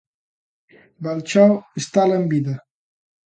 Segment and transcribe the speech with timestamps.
[1.03, 2.55] Valchao estala en vida.